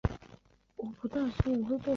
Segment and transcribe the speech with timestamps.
[0.03, 1.83] 一年后回国担任财政部监察员。